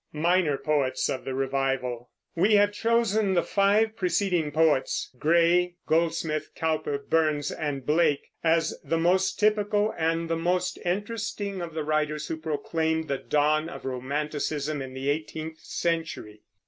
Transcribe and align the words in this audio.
MINOR 0.13 0.57
POETS 0.57 1.09
OF 1.09 1.25
THE 1.25 1.35
REVIVAL 1.35 2.09
We 2.35 2.55
have 2.55 2.71
chosen 2.73 3.35
the 3.35 3.43
five 3.43 3.95
preceding 3.95 4.51
poets, 4.51 5.15
Gray, 5.19 5.75
Goldsmith, 5.85 6.49
Cowper, 6.55 6.97
Burns, 6.97 7.51
and 7.51 7.85
Blake, 7.85 8.31
as 8.43 8.73
the 8.83 8.97
most 8.97 9.39
typical 9.39 9.93
and 9.95 10.27
the 10.27 10.35
most 10.35 10.79
interesting 10.85 11.61
of 11.61 11.75
the 11.75 11.83
writers 11.83 12.29
who 12.29 12.37
proclaimed 12.37 13.09
the 13.09 13.19
dawn 13.19 13.69
of 13.69 13.85
Romanticism 13.85 14.81
in 14.81 14.95
the 14.95 15.07
eighteenth 15.11 15.59
century. 15.59 16.41